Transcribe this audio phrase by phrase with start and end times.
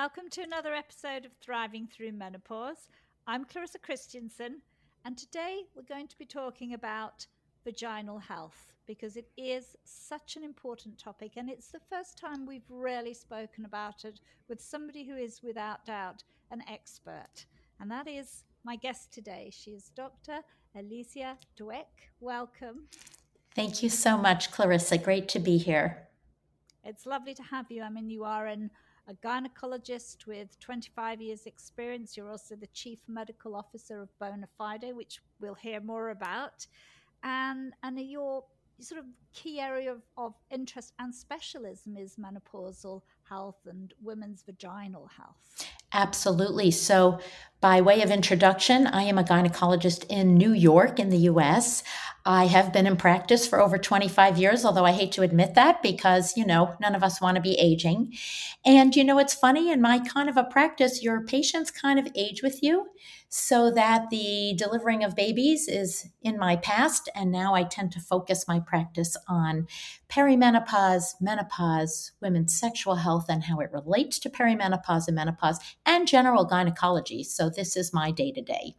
[0.00, 2.88] Welcome to another episode of Thriving Through Menopause.
[3.26, 4.60] I'm Clarissa Kristjansson,
[5.04, 7.26] and today we're going to be talking about
[7.64, 12.70] vaginal health because it is such an important topic, and it's the first time we've
[12.70, 16.22] really spoken about it with somebody who is without doubt
[16.52, 17.46] an expert,
[17.80, 19.50] and that is my guest today.
[19.52, 20.42] She is Dr.
[20.76, 22.06] Alicia Dweck.
[22.20, 22.84] Welcome.
[23.52, 24.96] Thank you so much, Clarissa.
[24.98, 26.06] Great to be here.
[26.84, 27.82] It's lovely to have you.
[27.82, 28.70] I mean, you are an
[29.08, 32.16] a gynecologist with 25 years experience.
[32.16, 36.66] You're also the chief medical officer of Bonafide, which we'll hear more about.
[37.22, 38.44] And, and your
[38.80, 45.08] sort of key area of, of interest and specialism is menopausal health and women's vaginal
[45.16, 45.66] health.
[45.92, 46.70] Absolutely.
[46.70, 47.18] So,
[47.60, 51.82] by way of introduction, I am a gynecologist in New York, in the US.
[52.24, 55.82] I have been in practice for over 25 years, although I hate to admit that
[55.82, 58.14] because, you know, none of us want to be aging.
[58.64, 62.06] And, you know, it's funny in my kind of a practice, your patients kind of
[62.14, 62.86] age with you
[63.28, 67.08] so that the delivering of babies is in my past.
[67.14, 69.66] And now I tend to focus my practice on
[70.08, 76.44] perimenopause, menopause, women's sexual health, and how it relates to perimenopause and menopause, and general
[76.44, 77.22] gynecology.
[77.22, 78.76] So this is my day to day.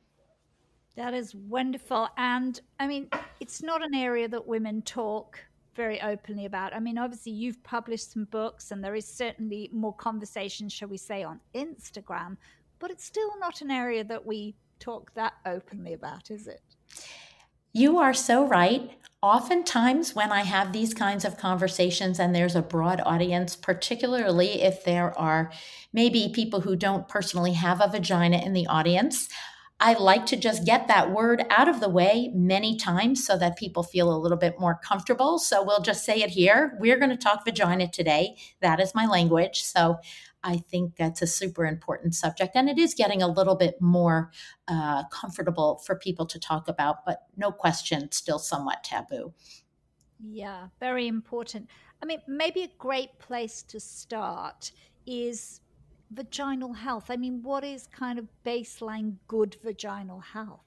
[0.96, 2.10] That is wonderful.
[2.18, 5.40] And I mean, it's not an area that women talk
[5.76, 6.74] very openly about.
[6.74, 10.98] I mean, obviously, you've published some books, and there is certainly more conversation, shall we
[10.98, 12.36] say, on Instagram,
[12.80, 16.62] but it's still not an area that we talk that openly about, is it?
[17.74, 18.92] You are so right.
[19.22, 24.86] Oftentimes, when I have these kinds of conversations and there's a broad audience, particularly if
[24.86, 25.52] there are
[25.92, 29.28] maybe people who don't personally have a vagina in the audience,
[29.82, 33.58] I like to just get that word out of the way many times so that
[33.58, 35.40] people feel a little bit more comfortable.
[35.40, 36.78] So we'll just say it here.
[36.80, 38.36] We're going to talk vagina today.
[38.62, 39.64] That is my language.
[39.64, 40.00] So
[40.44, 42.56] I think that's a super important subject.
[42.56, 44.32] And it is getting a little bit more
[44.68, 49.34] uh, comfortable for people to talk about, but no question, still somewhat taboo.
[50.20, 51.70] Yeah, very important.
[52.02, 54.72] I mean, maybe a great place to start
[55.06, 55.62] is
[56.12, 57.06] vaginal health?
[57.10, 60.66] I mean, what is kind of baseline good vaginal health?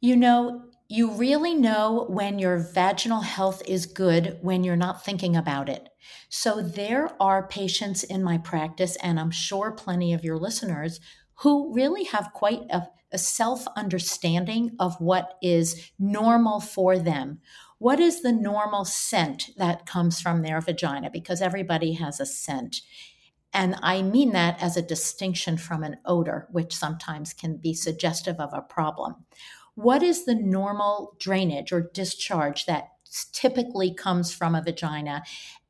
[0.00, 5.36] You know, you really know when your vaginal health is good when you're not thinking
[5.36, 5.90] about it.
[6.30, 10.98] So there are patients in my practice, and I'm sure plenty of your listeners,
[11.40, 17.40] who really have quite a, a self understanding of what is normal for them.
[17.78, 21.10] What is the normal scent that comes from their vagina?
[21.10, 22.80] Because everybody has a scent.
[23.52, 28.40] And I mean that as a distinction from an odor, which sometimes can be suggestive
[28.40, 29.24] of a problem.
[29.78, 32.88] What is the normal drainage or discharge that
[33.32, 35.22] typically comes from a vagina?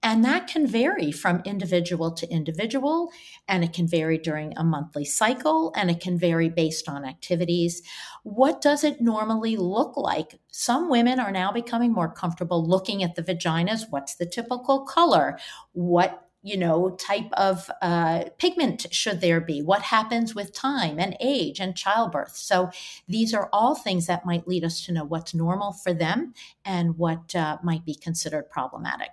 [0.03, 3.11] And that can vary from individual to individual,
[3.47, 7.83] and it can vary during a monthly cycle, and it can vary based on activities.
[8.23, 10.41] What does it normally look like?
[10.51, 13.91] Some women are now becoming more comfortable looking at the vaginas.
[13.91, 15.39] What's the typical color?
[15.73, 19.63] What you know type of uh, pigment should there be?
[19.63, 22.37] What happens with time and age and childbirth?
[22.37, 22.71] So
[23.07, 26.35] these are all things that might lead us to know what's normal for them
[26.65, 29.11] and what uh, might be considered problematic.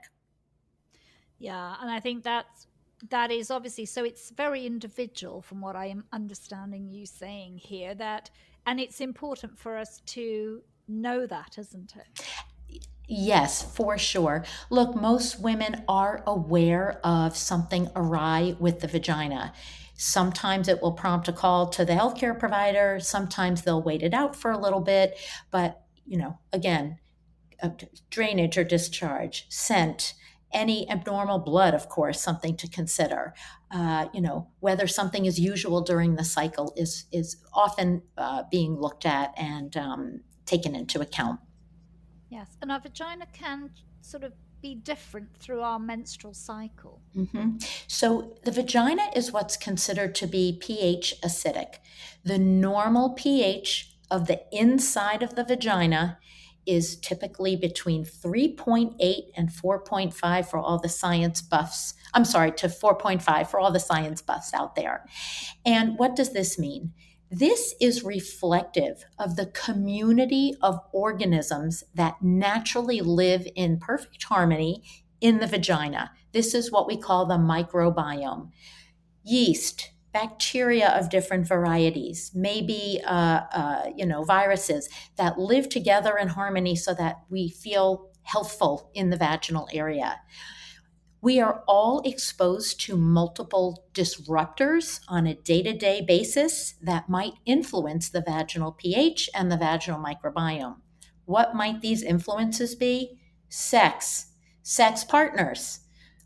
[1.37, 2.67] Yeah and i think that's
[3.09, 7.93] that is obviously so it's very individual from what i am understanding you saying here
[7.93, 8.29] that
[8.65, 12.25] and it's important for us to know that isn't it
[13.07, 14.43] Yes, for sure.
[14.69, 19.53] Look, most women are aware of something awry with the vagina.
[19.95, 22.99] Sometimes it will prompt a call to the healthcare provider.
[22.99, 25.17] Sometimes they'll wait it out for a little bit.
[25.51, 26.97] But, you know, again,
[28.09, 30.13] drainage or discharge, scent,
[30.51, 33.33] any abnormal blood, of course, something to consider.
[33.71, 38.75] Uh, you know, whether something is usual during the cycle is is often uh, being
[38.79, 41.39] looked at and um, taken into account.
[42.29, 43.71] Yes, and our vagina can
[44.01, 47.01] sort of be different through our menstrual cycle.
[47.15, 47.57] Mm-hmm.
[47.87, 51.75] So, the vagina is what's considered to be pH acidic.
[52.23, 56.17] The normal pH of the inside of the vagina
[56.65, 58.95] is typically between 3.8
[59.35, 61.93] and 4.5 for all the science buffs.
[62.13, 65.05] I'm sorry, to 4.5 for all the science buffs out there.
[65.65, 66.93] And what does this mean?
[67.31, 74.83] This is reflective of the community of organisms that naturally live in perfect harmony
[75.21, 76.11] in the vagina.
[76.33, 78.51] This is what we call the microbiome.
[79.23, 84.87] Yeast, bacteria of different varieties, maybe uh, uh, you know viruses
[85.17, 90.19] that live together in harmony so that we feel healthful in the vaginal area
[91.25, 97.33] We are all exposed to multiple disruptors on a day to day basis that might
[97.47, 100.75] influence the vaginal pH and the vaginal microbiome.
[101.25, 103.17] What might these influences be?
[103.49, 105.79] Sex, sex partners,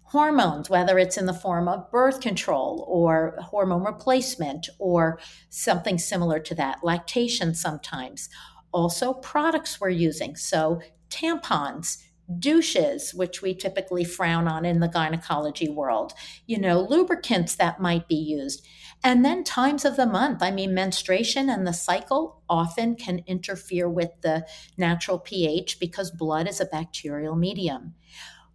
[0.03, 5.17] hormones, whether it's in the form of birth control or hormone replacement or
[5.47, 8.27] something similar to that, lactation sometimes.
[8.73, 10.35] Also, products we're using.
[10.35, 11.99] So, tampons,
[12.37, 16.13] douches, which we typically frown on in the gynecology world,
[16.45, 18.65] you know, lubricants that might be used.
[19.03, 20.43] And then times of the month.
[20.43, 24.45] I mean, menstruation and the cycle often can interfere with the
[24.77, 27.95] natural pH because blood is a bacterial medium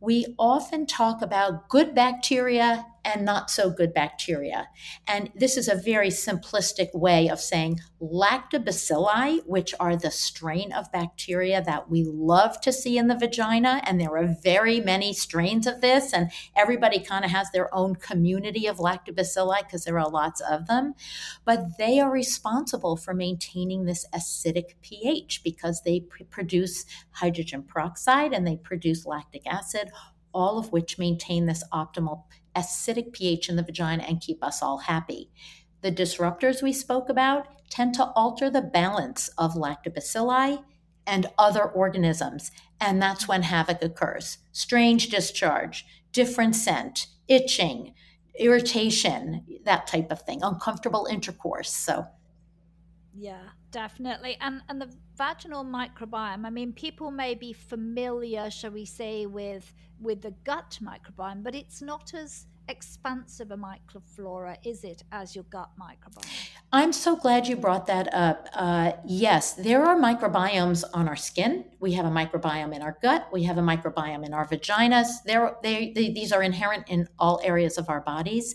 [0.05, 4.69] we often talk about good bacteria and not so good bacteria.
[5.07, 10.91] And this is a very simplistic way of saying lactobacilli, which are the strain of
[10.93, 13.83] bacteria that we love to see in the vagina.
[13.85, 17.97] And there are very many strains of this, and everybody kind of has their own
[17.97, 20.95] community of lactobacilli because there are lots of them.
[21.45, 28.33] But they are responsible for maintaining this acidic pH because they pr- produce hydrogen peroxide
[28.33, 29.91] and they produce lactic acid
[30.35, 32.25] all of which maintain this optimal
[32.57, 35.31] acidic pH in the vagina and keep us all happy.
[35.83, 40.63] The disruptors we spoke about tend to alter the balance of lactobacilli
[41.07, 44.39] and other organisms, and that's when havoc occurs.
[44.53, 47.95] Strange discharge, different scent, itching,
[48.39, 51.71] irritation, that type of thing, uncomfortable intercourse.
[51.71, 52.07] So,
[53.15, 54.37] yeah, definitely.
[54.41, 59.75] And and the vaginal microbiome, I mean, people may be familiar, shall we say, with
[60.01, 65.45] with the gut microbiome, but it's not as expansive a microflora is it as your
[65.51, 66.27] gut microbiome?
[66.73, 68.49] I'm so glad you brought that up.
[68.55, 71.67] Uh, yes, there are microbiomes on our skin.
[71.79, 73.29] We have a microbiome in our gut.
[73.33, 75.09] We have a microbiome in our vaginas.
[75.27, 78.55] There, they, they, these are inherent in all areas of our bodies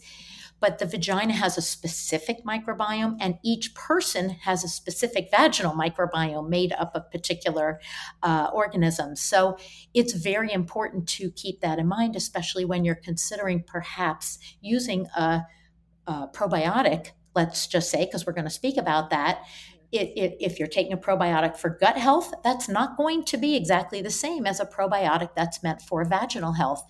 [0.60, 6.50] but the vagina has a specific microbiome, and each person has a specific vaginal microbiome
[6.50, 7.80] made up of particular
[8.24, 9.22] uh, organisms.
[9.22, 9.58] So
[9.94, 15.42] it's very important to keep that in mind, especially when you're considering perhaps using a,
[16.08, 19.44] a probiotic, let's just say, because we're going to speak about that.
[19.92, 23.56] It, it, if you're taking a probiotic for gut health, that's not going to be
[23.56, 26.86] exactly the same as a probiotic that's meant for vaginal health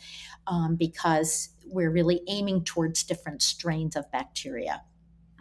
[0.47, 4.81] um, because we're really aiming towards different strains of bacteria.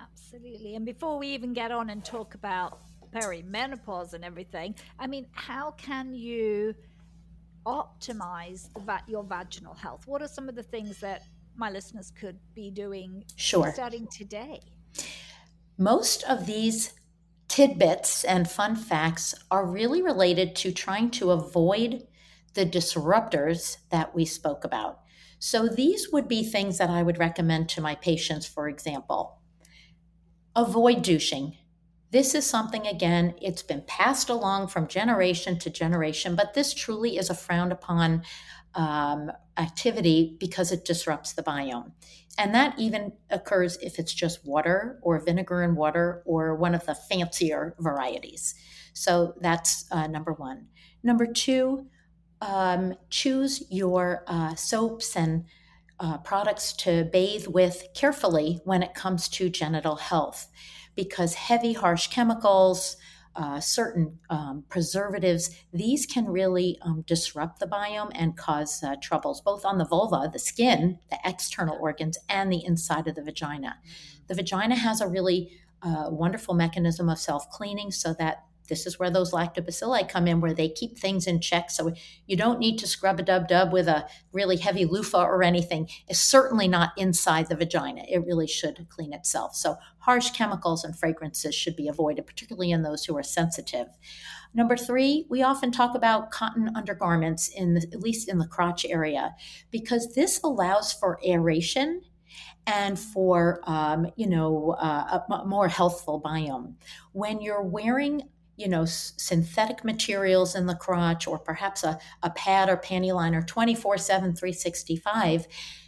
[0.00, 0.74] Absolutely.
[0.74, 2.80] And before we even get on and talk about
[3.12, 6.74] perimenopause and everything, I mean, how can you
[7.66, 10.06] optimize va- your vaginal health?
[10.06, 11.22] What are some of the things that
[11.56, 13.72] my listeners could be doing sure.
[13.72, 14.60] starting today?
[15.76, 16.92] Most of these
[17.48, 22.06] tidbits and fun facts are really related to trying to avoid
[22.54, 25.00] the disruptors that we spoke about.
[25.38, 29.40] So these would be things that I would recommend to my patients, for example.
[30.56, 31.56] Avoid douching.
[32.10, 37.18] This is something, again, it's been passed along from generation to generation, but this truly
[37.18, 38.22] is a frowned upon
[38.74, 41.92] um, activity because it disrupts the biome.
[42.38, 46.86] And that even occurs if it's just water or vinegar and water or one of
[46.86, 48.54] the fancier varieties.
[48.94, 50.68] So that's uh, number one.
[51.02, 51.86] Number two,
[52.40, 55.44] um, choose your uh, soaps and
[56.00, 60.48] uh, products to bathe with carefully when it comes to genital health
[60.94, 62.96] because heavy, harsh chemicals,
[63.36, 69.40] uh, certain um, preservatives, these can really um, disrupt the biome and cause uh, troubles
[69.40, 73.76] both on the vulva, the skin, the external organs, and the inside of the vagina.
[74.26, 75.52] The vagina has a really
[75.82, 80.40] uh, wonderful mechanism of self cleaning so that this is where those lactobacilli come in,
[80.40, 81.70] where they keep things in check.
[81.70, 81.92] So
[82.26, 85.88] you don't need to scrub a dub dub with a really heavy loofah or anything.
[86.06, 88.02] It's certainly not inside the vagina.
[88.08, 89.54] It really should clean itself.
[89.54, 93.88] So harsh chemicals and fragrances should be avoided, particularly in those who are sensitive.
[94.54, 98.84] Number three, we often talk about cotton undergarments in the, at least in the crotch
[98.84, 99.34] area,
[99.70, 102.02] because this allows for aeration
[102.66, 106.74] and for um, you know uh, a more healthful biome.
[107.12, 108.22] When you're wearing
[108.58, 113.14] you know, s- synthetic materials in the crotch or perhaps a, a pad or panty
[113.14, 115.46] liner 24 7, 365,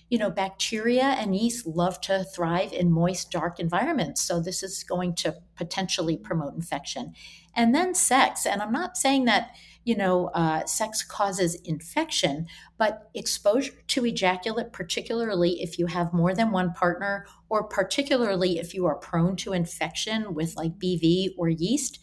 [0.09, 4.23] you know, bacteria and yeast love to thrive in moist, dark environments.
[4.23, 7.13] So this is going to potentially promote infection.
[7.57, 8.47] And then sex.
[8.47, 9.51] And I'm not saying that,
[9.85, 12.47] you know, uh, sex causes infection,
[12.79, 18.75] but exposure to ejaculate, particularly if you have more than one partner, or particularly if
[18.75, 21.99] you are prone to infection with like BV or yeast,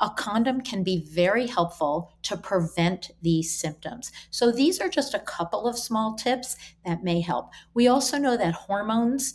[0.00, 4.10] a condom can be very helpful to prevent these symptoms.
[4.30, 7.50] So, these are just a couple of small tips that may help.
[7.74, 9.34] We also know that hormones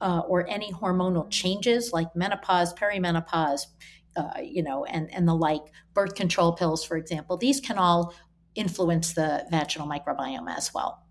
[0.00, 3.66] uh, or any hormonal changes like menopause, perimenopause,
[4.16, 5.62] uh, you know, and, and the like,
[5.94, 8.14] birth control pills, for example, these can all
[8.54, 11.04] influence the vaginal microbiome as well.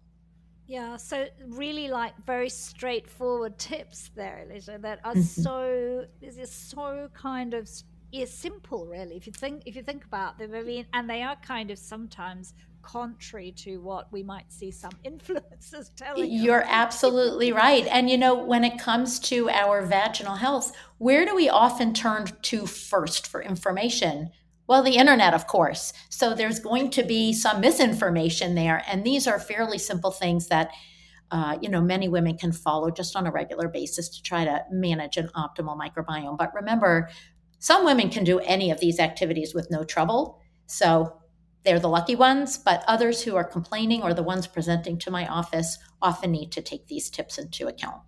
[0.67, 5.21] Yeah, so really like very straightforward tips there, Alicia, that are mm-hmm.
[5.21, 7.67] so this is so kind of
[8.11, 11.21] is simple really if you think if you think about them I mean and they
[11.21, 17.51] are kind of sometimes contrary to what we might see some influencers telling You're absolutely
[17.51, 17.85] right.
[17.87, 22.27] And you know, when it comes to our vaginal health, where do we often turn
[22.43, 24.31] to first for information?
[24.67, 25.93] Well, the internet, of course.
[26.09, 28.83] So there's going to be some misinformation there.
[28.87, 30.69] And these are fairly simple things that
[31.31, 34.63] uh, you know many women can follow just on a regular basis to try to
[34.71, 37.07] manage an optimal microbiome but remember
[37.59, 40.39] some women can do any of these activities with no trouble.
[40.65, 41.17] So
[41.63, 45.27] they're the lucky ones, but others who are complaining or the ones presenting to my
[45.27, 48.01] office often need to take these tips into account.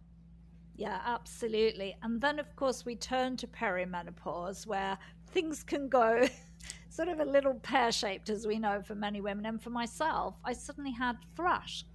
[0.75, 1.97] Yeah, absolutely.
[2.01, 6.27] And then, of course, we turn to perimenopause where things can go
[6.89, 9.45] sort of a little pear shaped, as we know for many women.
[9.45, 11.85] And for myself, I suddenly had thrush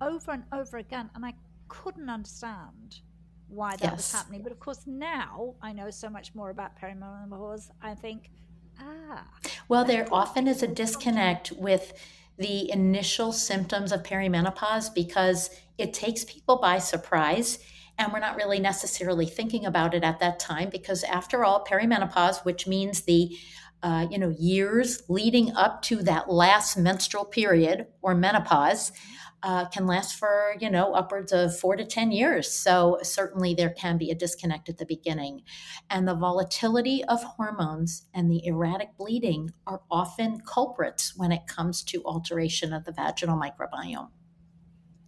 [0.00, 1.34] over and over again, and I
[1.68, 3.00] couldn't understand
[3.54, 3.96] why that yes.
[3.96, 4.42] was happening.
[4.42, 7.70] But of course, now I know so much more about perimenopause.
[7.80, 8.30] I think,
[8.80, 9.26] ah.
[9.68, 11.92] Well, there often is a disconnect with
[12.36, 17.58] the initial symptoms of perimenopause because it takes people by surprise
[17.96, 22.44] and we're not really necessarily thinking about it at that time because after all perimenopause
[22.44, 23.36] which means the
[23.82, 28.90] uh, you know years leading up to that last menstrual period or menopause
[29.44, 32.50] uh, can last for you know upwards of four to ten years.
[32.50, 35.42] So certainly there can be a disconnect at the beginning.
[35.90, 41.82] And the volatility of hormones and the erratic bleeding are often culprits when it comes
[41.84, 44.08] to alteration of the vaginal microbiome.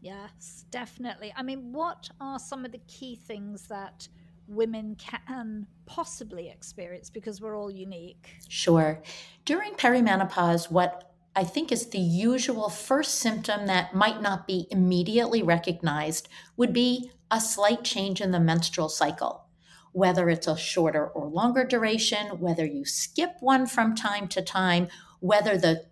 [0.02, 1.32] Yes definitely.
[1.34, 4.06] I mean what are some of the key things that
[4.48, 7.08] women can possibly experience?
[7.08, 8.36] Because we're all unique.
[8.48, 9.02] Sure.
[9.46, 15.42] During perimenopause what I think is the usual first symptom that might not be immediately
[15.42, 19.44] recognized would be a slight change in the menstrual cycle.
[19.92, 24.88] Whether it's a shorter or longer duration, whether you skip one from time to time,
[25.20, 25.84] whether the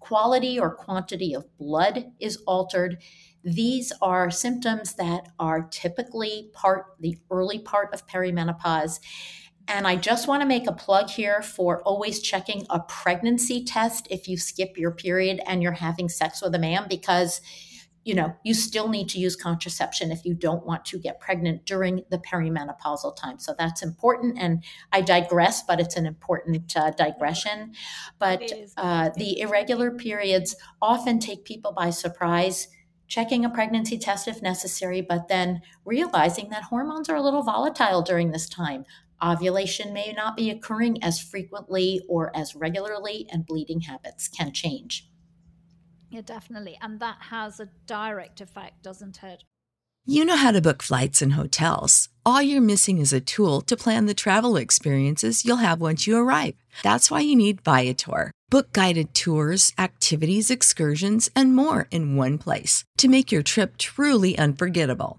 [0.00, 2.96] quality or quantity of blood is altered,
[3.44, 9.00] these are symptoms that are typically part the early part of perimenopause
[9.68, 14.08] and I just want to make a plug here for always checking a pregnancy test
[14.10, 17.40] if you skip your period and you're having sex with a man because
[18.04, 21.66] you know, you still need to use contraception if you don't want to get pregnant
[21.66, 23.38] during the perimenopausal time.
[23.38, 24.38] So that's important.
[24.38, 27.74] And I digress, but it's an important uh, digression.
[28.18, 32.68] But uh, the irregular periods often take people by surprise
[33.08, 38.00] checking a pregnancy test if necessary, but then realizing that hormones are a little volatile
[38.00, 38.86] during this time.
[39.22, 45.08] Ovulation may not be occurring as frequently or as regularly, and bleeding habits can change.
[46.10, 46.78] Yeah, definitely.
[46.80, 49.44] And that has a direct effect, doesn't it?
[50.06, 52.08] You know how to book flights and hotels.
[52.24, 56.16] All you're missing is a tool to plan the travel experiences you'll have once you
[56.16, 56.54] arrive.
[56.82, 58.30] That's why you need Viator.
[58.48, 64.38] Book guided tours, activities, excursions, and more in one place to make your trip truly
[64.38, 65.18] unforgettable.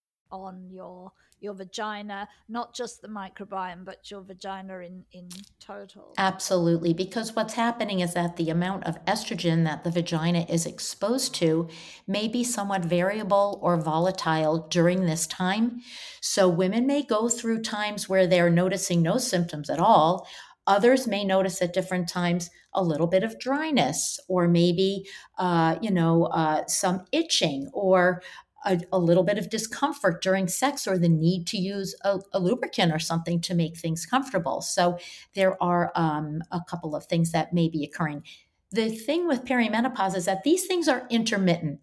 [0.31, 1.11] on your
[1.41, 5.27] your vagina, not just the microbiome, but your vagina in, in
[5.59, 6.13] total.
[6.17, 6.93] Absolutely.
[6.93, 11.67] Because what's happening is that the amount of estrogen that the vagina is exposed to
[12.07, 15.81] may be somewhat variable or volatile during this time.
[16.21, 20.27] So women may go through times where they're noticing no symptoms at all.
[20.67, 25.05] Others may notice at different times a little bit of dryness, or maybe,
[25.39, 28.21] uh, you know, uh, some itching, or
[28.65, 32.39] a, a, little bit of discomfort during sex or the need to use a, a
[32.39, 34.61] lubricant or something to make things comfortable.
[34.61, 34.97] So
[35.33, 38.23] there are um, a couple of things that may be occurring.
[38.71, 41.79] The thing with perimenopause is that these things are intermittent.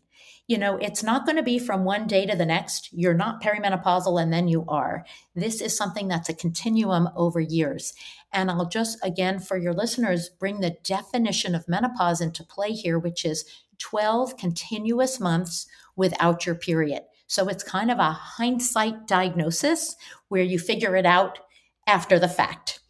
[0.47, 2.88] You know, it's not going to be from one day to the next.
[2.92, 5.04] You're not perimenopausal and then you are.
[5.35, 7.92] This is something that's a continuum over years.
[8.32, 12.99] And I'll just, again, for your listeners, bring the definition of menopause into play here,
[12.99, 13.44] which is
[13.78, 15.66] 12 continuous months
[15.99, 17.02] without your period.
[17.26, 19.97] So it's kind of a hindsight diagnosis
[20.28, 21.40] where you figure it out
[21.87, 22.81] after the fact.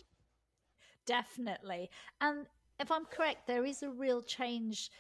[1.07, 1.91] Definitely.
[2.21, 2.47] And
[2.79, 4.91] if I'm correct, there is a real change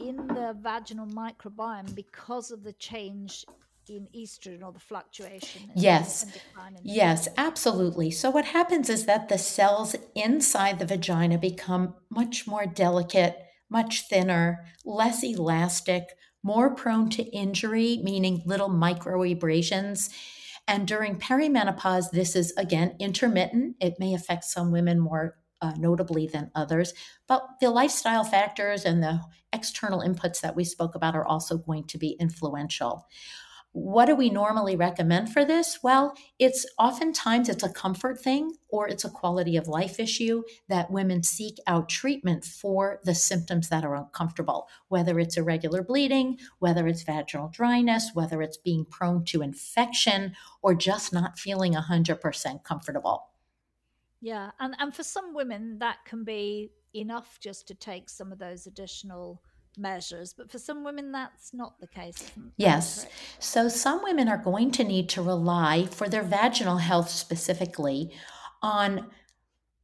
[0.00, 3.44] in the vaginal microbiome because of the change
[3.88, 5.70] in estrogen or the fluctuation.
[5.74, 6.26] yes.
[6.82, 8.10] yes, absolutely.
[8.10, 13.36] So, what happens is that the cells inside the vagina become much more delicate,
[13.68, 16.04] much thinner, less elastic,
[16.42, 20.10] more prone to injury, meaning little micro abrasions.
[20.66, 23.76] And during perimenopause, this is again intermittent.
[23.80, 26.94] It may affect some women more uh, notably than others,
[27.28, 29.20] but the lifestyle factors and the
[29.52, 33.06] external inputs that we spoke about are also going to be influential.
[33.72, 35.78] What do we normally recommend for this?
[35.80, 40.90] Well, it's oftentimes it's a comfort thing or it's a quality of life issue that
[40.90, 46.88] women seek out treatment for the symptoms that are uncomfortable, whether it's irregular bleeding, whether
[46.88, 53.28] it's vaginal dryness, whether it's being prone to infection or just not feeling 100% comfortable.
[54.20, 58.38] Yeah, and and for some women that can be enough just to take some of
[58.38, 59.40] those additional
[59.76, 62.30] measures, but for some women, that's not the case.
[62.56, 63.06] Yes.
[63.38, 68.12] So some women are going to need to rely for their vaginal health specifically
[68.62, 69.10] on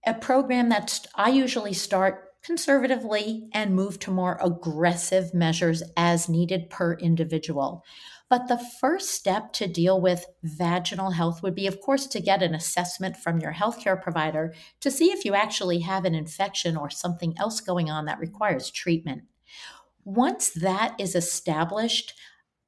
[0.04, 6.70] a program that I usually start conservatively and move to more aggressive measures as needed
[6.70, 7.84] per individual.
[8.28, 12.42] But the first step to deal with vaginal health would be, of course, to get
[12.42, 16.90] an assessment from your healthcare provider to see if you actually have an infection or
[16.90, 19.22] something else going on that requires treatment.
[20.06, 22.14] Once that is established,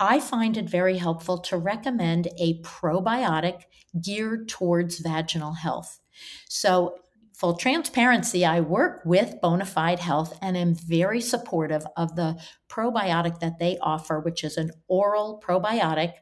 [0.00, 3.62] I find it very helpful to recommend a probiotic
[4.02, 6.00] geared towards vaginal health.
[6.48, 6.96] So,
[7.32, 13.60] full transparency, I work with Bonafide Health and am very supportive of the probiotic that
[13.60, 16.14] they offer, which is an oral probiotic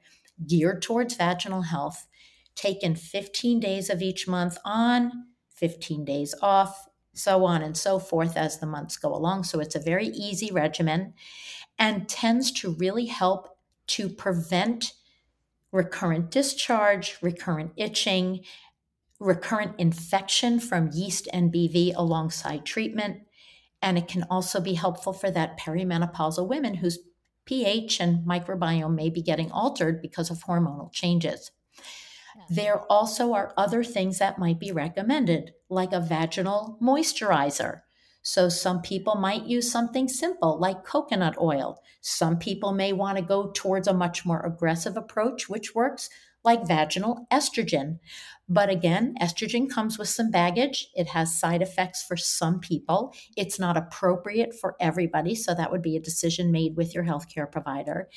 [0.46, 2.06] geared towards vaginal health,
[2.54, 5.10] taken 15 days of each month on,
[5.54, 9.44] 15 days off, so on and so forth as the months go along.
[9.44, 11.14] So it's a very easy regimen
[11.78, 13.56] and tends to really help
[13.88, 14.92] to prevent
[15.72, 18.40] recurrent discharge, recurrent itching,
[19.20, 23.22] recurrent infection from yeast and BV alongside treatment.
[23.82, 26.98] And it can also be helpful for that perimenopausal women whose
[27.44, 31.52] pH and microbiome may be getting altered because of hormonal changes.
[32.48, 37.82] There also are other things that might be recommended, like a vaginal moisturizer.
[38.22, 41.80] So, some people might use something simple like coconut oil.
[42.00, 46.10] Some people may want to go towards a much more aggressive approach, which works
[46.46, 47.98] like vaginal estrogen.
[48.48, 50.88] But again, estrogen comes with some baggage.
[50.94, 53.12] It has side effects for some people.
[53.36, 55.34] It's not appropriate for everybody.
[55.34, 58.08] So that would be a decision made with your healthcare provider.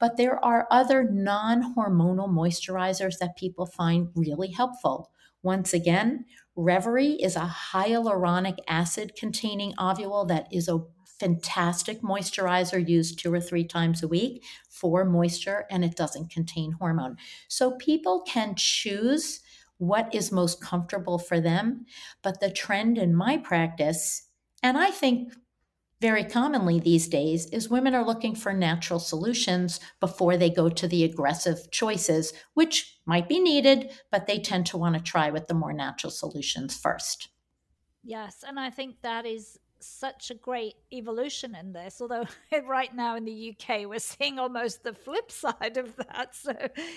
[0.00, 5.10] But there are other non hormonal moisturizers that people find really helpful.
[5.42, 6.24] Once again,
[6.56, 10.80] Revaree is a hyaluronic acid containing ovule that is a
[11.18, 16.72] fantastic moisturizer used two or three times a week for moisture and it doesn't contain
[16.72, 17.16] hormone.
[17.48, 19.40] So people can choose
[19.78, 21.86] what is most comfortable for them.
[22.22, 24.28] But the trend in my practice,
[24.62, 25.32] and I think
[26.00, 30.86] very commonly these days, is women are looking for natural solutions before they go to
[30.86, 35.46] the aggressive choices, which might be needed, but they tend to want to try with
[35.46, 37.28] the more natural solutions first.
[38.02, 42.00] Yes, and I think that is such a great evolution in this.
[42.00, 42.26] Although
[42.66, 46.34] right now in the UK we're seeing almost the flip side of that.
[46.34, 46.54] So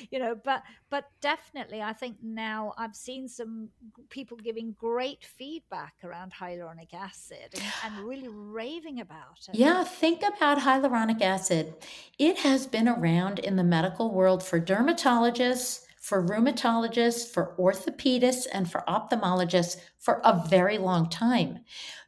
[0.10, 3.70] you know, but but definitely I think now I've seen some
[4.10, 9.56] people giving great feedback around hyaluronic acid and, and really raving about it.
[9.56, 11.74] Yeah, think about hyaluronic acid.
[12.18, 18.72] It has been around in the medical world for dermatologists for rheumatologists, for orthopedists, and
[18.72, 21.60] for ophthalmologists for a very long time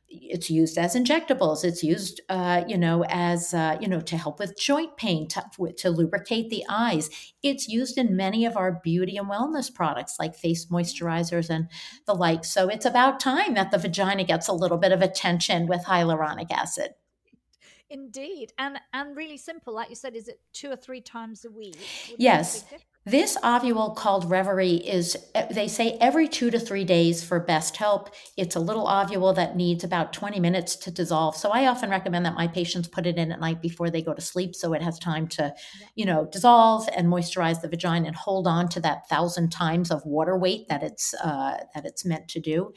[0.10, 1.64] it's used as injectables.
[1.64, 5.44] It's used uh, you know as uh, you know to help with joint pain to,
[5.78, 7.10] to lubricate the eyes.
[7.44, 11.68] It's used in many of our beauty and wellness products like face moisturizers and
[12.06, 12.46] the like.
[12.46, 16.52] So it's about time that the vagina gets a little bit of attention with hyaluronic
[16.52, 16.92] acid.
[17.90, 18.54] Indeed.
[18.58, 21.78] And and really simple like you said is it two or three times a week?
[22.18, 22.66] Yes
[23.06, 27.78] this ovule called Revaree is, eh, they say, every two to three days for best
[27.78, 28.10] help.
[28.36, 31.38] It's a little ovule that needs about 20 minutes to dissolve.
[31.38, 34.14] So I often recommend that my patients put it in at night before they go
[34.14, 35.54] to sleep so it has time to,
[35.96, 40.06] you know, dissolve and moisturize the vagina and hold on to that thousand times of
[40.06, 42.74] water weight that it's, uh, that it's meant to do.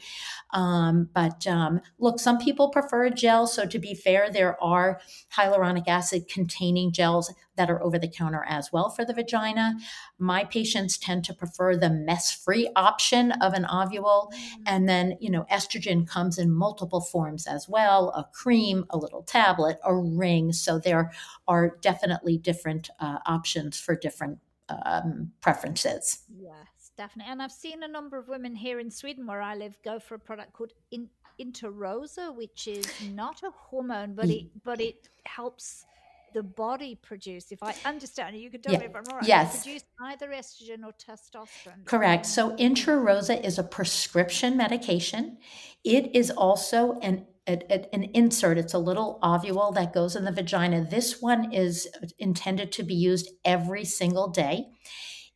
[0.53, 3.45] Um, but um, look, some people prefer a gel.
[3.45, 5.01] So to be fair, there are
[5.35, 9.75] hyaluronic acid containing gels that are over the counter as well for the vagina.
[10.17, 14.31] My patients tend to prefer the mess free option of an ovule.
[14.33, 14.63] Mm.
[14.65, 19.23] And then, you know, estrogen comes in multiple forms as well a cream, a little
[19.23, 20.53] tablet, a ring.
[20.53, 21.11] So there
[21.47, 24.39] are definitely different uh, options for different
[24.69, 26.19] um, preferences.
[26.35, 27.31] Yes, definitely.
[27.31, 30.15] And I've seen a number of women here in Sweden where I live go for
[30.15, 31.09] a product called in-
[31.41, 35.85] Intrarosa, which is not a hormone, but it but it helps
[36.33, 38.79] the body produce, if I understand you can tell yeah.
[38.79, 39.63] me if I'm wrong, yes.
[39.63, 41.85] produce either estrogen or testosterone.
[41.85, 42.25] Correct.
[42.25, 45.37] So Intrarosa is a prescription medication.
[45.83, 48.57] It is also an an insert.
[48.57, 50.87] It's a little ovule that goes in the vagina.
[50.89, 54.67] This one is intended to be used every single day.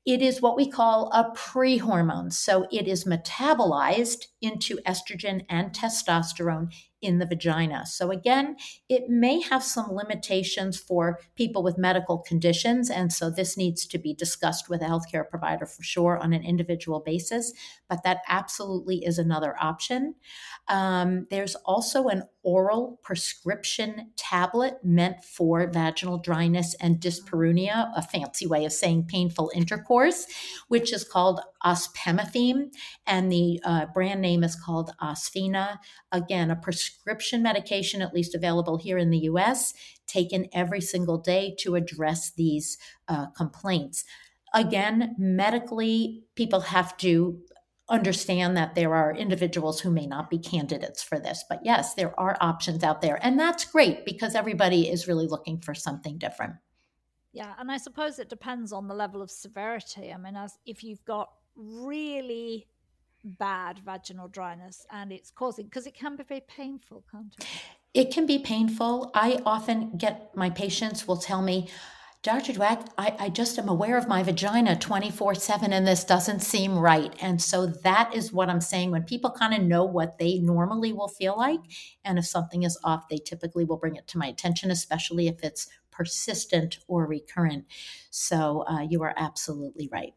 [0.06, 2.32] It is what we call a pre-hormone.
[2.32, 7.86] So it is metabolized into estrogen and testosterone in the vagina.
[7.86, 8.56] So, again,
[8.90, 12.90] it may have some limitations for people with medical conditions.
[12.90, 16.44] And so, this needs to be discussed with a healthcare provider for sure on an
[16.44, 17.54] individual basis.
[17.90, 20.16] But that absolutely is another option.
[20.68, 28.48] Um, there's also an oral prescription tablet meant for vaginal dryness and dyspareunia, a fancy
[28.48, 30.26] way of saying painful intercourse,
[30.68, 32.74] which is called ospemifene.
[33.06, 35.80] And the uh, brand name is called Osphena.
[36.12, 39.74] Again, a prescription medication, at least available here in the US,
[40.08, 44.04] taken every single day to address these uh, complaints.
[44.54, 47.40] Again, medically, people have to
[47.90, 51.46] understand that there are individuals who may not be candidates for this.
[51.48, 53.20] But yes, there are options out there.
[53.22, 56.56] And that's great because everybody is really looking for something different.
[57.32, 57.54] Yeah.
[57.58, 60.12] And I suppose it depends on the level of severity.
[60.12, 62.68] I mean, as if you've got really
[63.24, 67.46] bad vaginal dryness and it's causing, because it can be very painful, can't it?
[67.94, 69.12] It can be painful.
[69.14, 71.68] I often get my patients will tell me,
[72.24, 72.54] Dr.
[72.54, 76.78] Dweck, I, I just am aware of my vagina 24 7 and this doesn't seem
[76.78, 77.16] right.
[77.22, 78.92] And so that is what I'm saying.
[78.92, 81.62] When people kind of know what they normally will feel like,
[82.04, 85.44] and if something is off, they typically will bring it to my attention, especially if
[85.44, 87.66] it's persistent or recurrent.
[88.10, 90.14] So uh, you are absolutely right.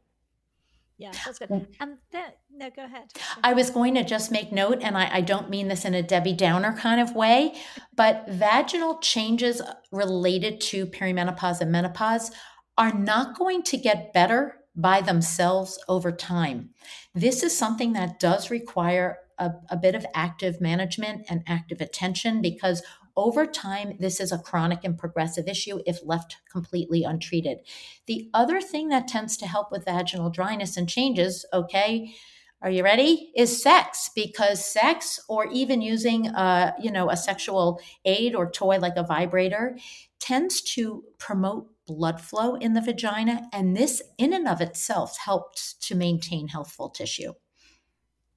[1.01, 1.51] Yeah, that's good.
[1.51, 3.11] And um, then, no, go ahead.
[3.43, 6.03] I was going to just make note, and I, I, don't mean this in a
[6.03, 7.55] Debbie Downer kind of way,
[7.97, 12.31] but vaginal changes related to perimenopause and menopause
[12.77, 16.69] are not going to get better by themselves over time.
[17.15, 22.43] This is something that does require a, a bit of active management and active attention
[22.43, 22.83] because
[23.21, 27.59] over time, this is a chronic and progressive issue if left completely untreated.
[28.07, 32.15] The other thing that tends to help with vaginal dryness and changes, okay,
[32.63, 33.31] are you ready?
[33.37, 38.79] Is sex because sex or even using a, you know, a sexual aid or toy
[38.79, 39.79] like a vibrator
[40.19, 45.75] tends to promote blood flow in the vagina and this in and of itself helps
[45.75, 47.33] to maintain healthful tissue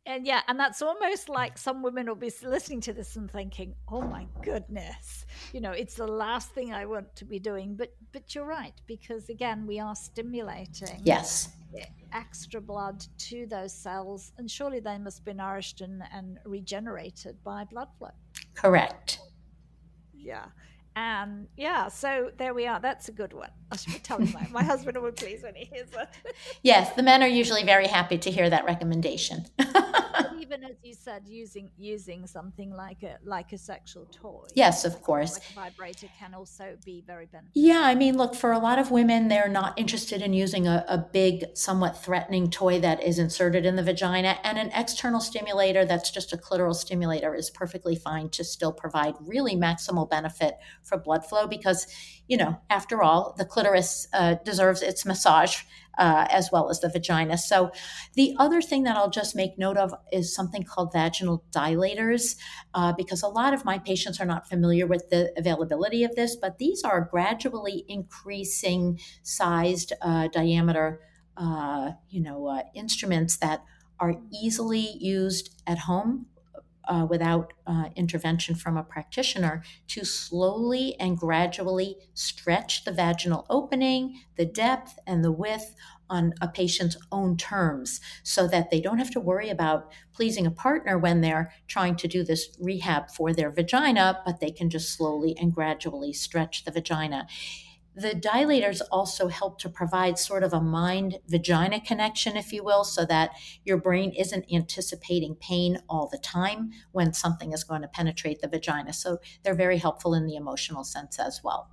[0.05, 3.75] and yeah, and that's almost like some women will be listening to this and thinking,
[3.87, 7.95] "Oh my goodness, you know, it's the last thing I want to be doing." But
[8.11, 11.49] but you're right because again, we are stimulating yes
[12.13, 17.65] extra blood to those cells, and surely they must be nourished and, and regenerated by
[17.65, 18.11] blood flow.
[18.53, 19.19] Correct.
[20.13, 20.45] Yeah.
[20.95, 22.79] And yeah, so there we are.
[22.79, 23.49] That's a good one.
[23.71, 26.09] I should be telling my, my husband will be pleased when he hears it.
[26.61, 29.45] yes, the men are usually very happy to hear that recommendation.
[30.39, 34.45] even as you said, using using something like a like a sexual toy.
[34.55, 35.33] Yes, of course.
[35.33, 37.51] Like a vibrator can also be very beneficial.
[37.53, 40.85] Yeah, I mean, look, for a lot of women, they're not interested in using a,
[40.87, 45.85] a big, somewhat threatening toy that is inserted in the vagina, and an external stimulator
[45.85, 50.97] that's just a clitoral stimulator is perfectly fine to still provide really maximal benefit for
[50.97, 51.87] blood flow because,
[52.27, 55.63] you know, after all, the clitoris uh, deserves its massage
[55.97, 57.37] uh, as well as the vagina.
[57.37, 57.71] So,
[58.13, 62.35] the other thing that I'll just make note of is something called vaginal dilators,
[62.73, 66.35] uh, because a lot of my patients are not familiar with the availability of this,
[66.35, 71.01] but these are gradually increasing sized uh, diameter,
[71.37, 73.63] uh, you know, uh, instruments that
[73.99, 76.25] are easily used at home
[76.87, 84.21] uh, without uh, intervention from a practitioner to slowly and gradually stretch the vaginal opening,
[84.37, 85.75] the depth, and the width
[86.09, 90.51] on a patient's own terms so that they don't have to worry about pleasing a
[90.51, 94.93] partner when they're trying to do this rehab for their vagina, but they can just
[94.93, 97.25] slowly and gradually stretch the vagina.
[97.95, 102.83] The dilators also help to provide sort of a mind vagina connection, if you will,
[102.83, 103.31] so that
[103.63, 108.47] your brain isn't anticipating pain all the time when something is going to penetrate the
[108.47, 108.93] vagina.
[108.93, 111.69] So they're very helpful in the emotional sense as well.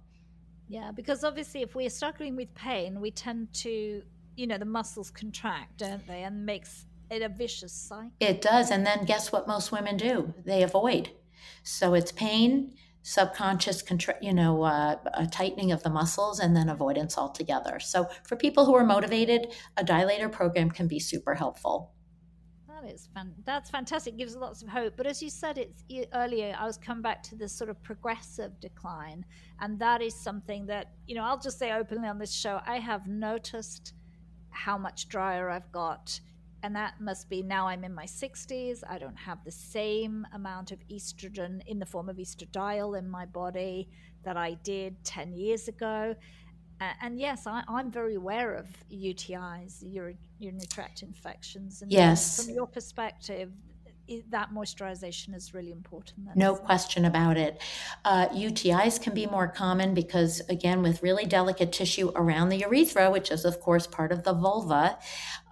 [0.69, 4.03] Yeah, because obviously, if we're struggling with pain, we tend to,
[4.37, 6.23] you know, the muscles contract, don't they?
[6.23, 8.13] And makes it a vicious cycle.
[8.21, 8.71] It does.
[8.71, 10.33] And then guess what most women do?
[10.45, 11.11] They avoid.
[11.65, 16.69] So it's pain, subconscious control, you know uh, a tightening of the muscles and then
[16.69, 17.81] avoidance altogether.
[17.81, 21.93] So for people who are motivated a dilator program can be super helpful.
[22.69, 24.17] That is fun that's fantastic.
[24.17, 24.95] Gives lots of hope.
[24.97, 25.85] But as you said it's
[26.15, 29.25] earlier i was come back to this sort of progressive decline.
[29.61, 32.79] And that is something that you know i'll just say openly on this show i
[32.79, 33.95] have noticed
[34.51, 36.21] how much drier i've got
[36.63, 38.83] and that must be now I'm in my 60s.
[38.89, 43.27] I don't have the same amount of estrogen in the form of estradiol in my
[43.27, 43.89] body
[44.25, 46.15] that I did 10 years ago.
[46.81, 51.83] Uh, and yes, I, am very aware of UTIs, urinary tract infections.
[51.83, 52.45] And yes.
[52.45, 53.53] From your perspective,
[54.31, 56.29] that moisturization is really important.
[56.35, 57.61] No question about it.
[58.05, 63.11] Uh, UTIs can be more common because, again, with really delicate tissue around the urethra,
[63.11, 64.99] which is, of course, part of the vulva,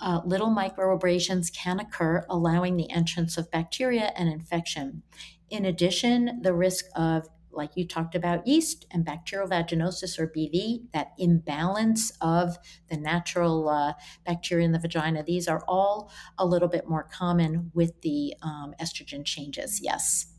[0.01, 5.03] uh, little microabrasions can occur, allowing the entrance of bacteria and infection.
[5.51, 10.90] In addition, the risk of like you talked about yeast and bacterial vaginosis or BV,
[10.92, 12.58] that imbalance of
[12.88, 13.92] the natural uh,
[14.26, 18.74] bacteria in the vagina, these are all a little bit more common with the um,
[18.80, 19.80] estrogen changes.
[19.82, 20.32] Yes.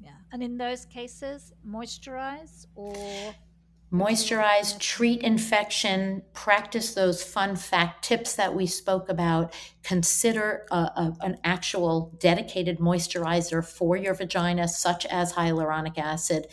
[0.00, 0.10] Yeah.
[0.32, 3.34] And in those cases, moisturize or
[3.92, 9.54] moisturize, treat infection, practice those fun fact tips that we spoke about.
[9.82, 16.48] Consider a, a, an actual dedicated moisturizer for your vagina, such as hyaluronic acid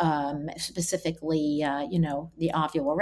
[0.00, 2.96] um, specifically, uh, you know, the Ovula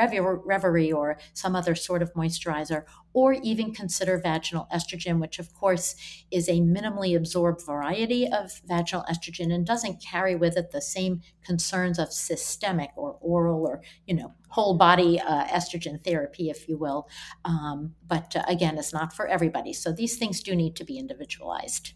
[0.44, 5.94] Revaree or some other sort of moisturizer, or even consider vaginal estrogen, which of course
[6.30, 11.22] is a minimally absorbed variety of vaginal estrogen and doesn't carry with it the same
[11.44, 16.76] concerns of systemic or oral or, you know, whole body uh, estrogen therapy, if you
[16.76, 17.08] will.
[17.44, 19.72] Um, but uh, again, it's not for everybody.
[19.72, 21.92] So these things do need to be individualized.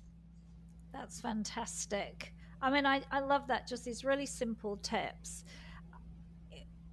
[0.92, 2.32] That's fantastic.
[2.62, 5.44] I mean, I, I love that, just these really simple tips.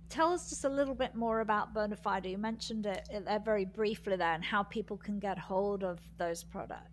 [0.09, 2.29] Tell us just a little bit more about Bonafide.
[2.29, 3.07] You mentioned it
[3.45, 6.89] very briefly there and how people can get hold of those products.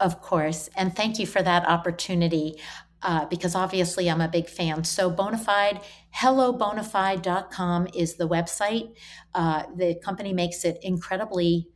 [0.00, 0.70] Of course.
[0.74, 2.56] And thank you for that opportunity.
[3.02, 4.82] Uh, because obviously I'm a big fan.
[4.84, 5.84] So Bonafide,
[6.16, 8.94] hellobonafide.com is the website.
[9.34, 11.68] Uh, the company makes it incredibly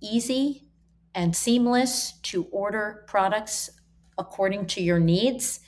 [0.00, 0.70] easy
[1.14, 3.68] and seamless to order products
[4.16, 5.60] according to your needs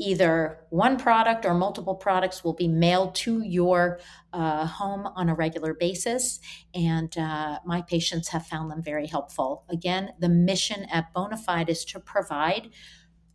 [0.00, 4.00] either one product or multiple products will be mailed to your
[4.32, 6.40] uh, home on a regular basis.
[6.74, 9.64] And uh, my patients have found them very helpful.
[9.68, 12.70] Again, the mission at Bonafide is to provide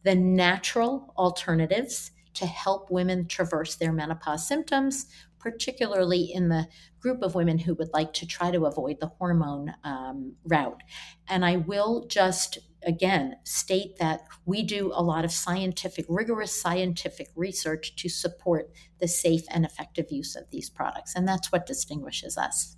[0.04, 5.06] the natural alternatives to help women traverse their menopause symptoms,
[5.45, 6.67] particularly in the
[6.99, 10.81] group of women who would like to try to avoid the hormone um, route.
[11.29, 17.27] And I will just again state that we do a lot of scientific, rigorous scientific
[17.36, 21.13] research to support the safe and effective use of these products.
[21.15, 22.75] And that's what distinguishes us.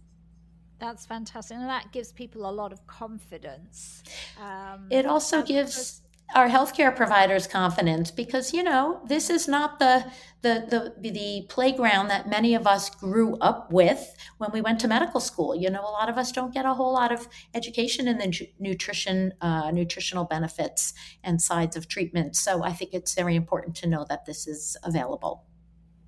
[0.78, 1.56] That's fantastic.
[1.56, 4.04] And that gives people a lot of confidence.
[4.40, 6.02] Um, it also gives
[6.36, 10.06] our healthcare providers confidence because you know this is not the,
[10.42, 14.88] the the the playground that many of us grew up with when we went to
[14.88, 15.56] medical school.
[15.56, 18.48] You know a lot of us don't get a whole lot of education in the
[18.60, 22.36] nutrition uh, nutritional benefits and sides of treatment.
[22.36, 25.46] So i think it's very important to know that this is available.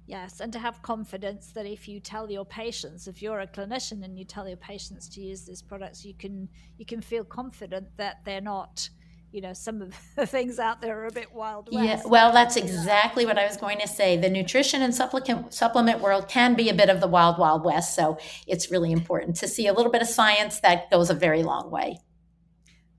[0.10, 4.04] Yes, and to have confidence that if you tell your patients, if you're a clinician
[4.04, 7.96] and you tell your patients to use these products, you can you can feel confident
[7.98, 8.90] that they're not
[9.32, 11.86] you know some of the things out there are a bit wild west.
[11.86, 14.18] Yeah, well, that's exactly what I was going to say.
[14.18, 17.96] The nutrition and supplement supplement world can be a bit of the wild wild west,
[17.96, 21.44] so it's really important to see a little bit of science that goes a very
[21.44, 22.00] long way.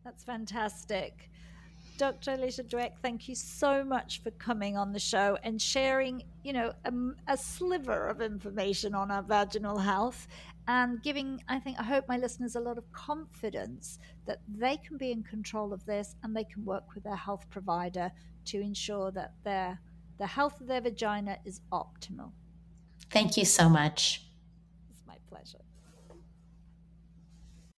[0.04, 1.30] That's fantastic.
[2.00, 2.32] Dr.
[2.32, 6.72] Alicia Dweck, thank you so much for coming on the show and sharing, you know,
[6.86, 6.92] a,
[7.28, 10.26] a, sliver of information on our vaginal health
[10.68, 14.96] and giving, I think, I hope my listeners a lot of confidence that they can
[14.96, 18.12] be in control of this and they can work with their health provider
[18.46, 19.80] to ensure that their
[20.18, 22.30] the health of their vagina is optimal.
[23.10, 24.22] Thank you so much.
[24.90, 25.64] It's my pleasure.